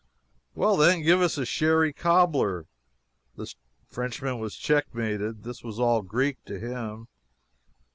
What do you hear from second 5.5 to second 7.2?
was all Greek to him.